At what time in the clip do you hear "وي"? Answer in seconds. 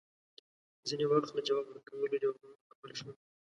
3.05-3.15